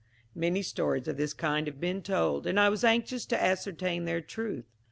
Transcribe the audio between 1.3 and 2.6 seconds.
kind have been told, and